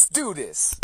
Let's 0.00 0.08
do 0.08 0.32
this. 0.32 0.80